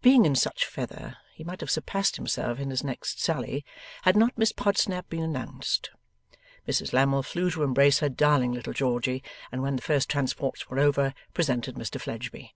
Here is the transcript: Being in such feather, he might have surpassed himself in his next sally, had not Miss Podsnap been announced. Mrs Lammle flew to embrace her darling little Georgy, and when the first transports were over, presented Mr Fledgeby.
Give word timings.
Being 0.00 0.24
in 0.24 0.34
such 0.34 0.64
feather, 0.64 1.18
he 1.34 1.44
might 1.44 1.60
have 1.60 1.70
surpassed 1.70 2.16
himself 2.16 2.58
in 2.58 2.70
his 2.70 2.82
next 2.82 3.20
sally, 3.20 3.66
had 4.00 4.16
not 4.16 4.38
Miss 4.38 4.50
Podsnap 4.50 5.10
been 5.10 5.22
announced. 5.22 5.90
Mrs 6.66 6.94
Lammle 6.94 7.22
flew 7.22 7.50
to 7.50 7.62
embrace 7.62 7.98
her 7.98 8.08
darling 8.08 8.52
little 8.54 8.72
Georgy, 8.72 9.22
and 9.52 9.60
when 9.62 9.76
the 9.76 9.82
first 9.82 10.08
transports 10.08 10.70
were 10.70 10.78
over, 10.78 11.12
presented 11.34 11.74
Mr 11.74 12.00
Fledgeby. 12.00 12.54